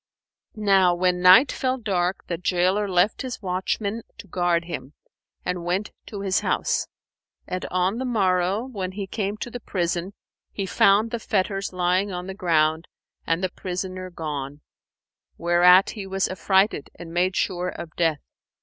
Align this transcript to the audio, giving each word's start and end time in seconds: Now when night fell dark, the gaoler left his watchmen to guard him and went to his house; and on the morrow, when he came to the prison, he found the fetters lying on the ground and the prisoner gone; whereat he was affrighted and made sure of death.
Now 0.55 0.95
when 0.95 1.21
night 1.21 1.51
fell 1.51 1.77
dark, 1.77 2.25
the 2.25 2.39
gaoler 2.39 2.89
left 2.89 3.21
his 3.21 3.39
watchmen 3.43 4.01
to 4.17 4.25
guard 4.27 4.65
him 4.65 4.95
and 5.45 5.63
went 5.63 5.91
to 6.07 6.21
his 6.21 6.39
house; 6.39 6.87
and 7.45 7.65
on 7.69 7.99
the 7.99 8.05
morrow, 8.05 8.65
when 8.65 8.93
he 8.93 9.05
came 9.05 9.37
to 9.37 9.51
the 9.51 9.59
prison, 9.59 10.13
he 10.51 10.65
found 10.65 11.11
the 11.11 11.19
fetters 11.19 11.71
lying 11.71 12.11
on 12.11 12.25
the 12.25 12.33
ground 12.33 12.87
and 13.27 13.43
the 13.43 13.49
prisoner 13.51 14.09
gone; 14.09 14.61
whereat 15.37 15.91
he 15.91 16.07
was 16.07 16.27
affrighted 16.27 16.89
and 16.95 17.13
made 17.13 17.35
sure 17.35 17.69
of 17.69 17.95
death. 17.95 18.21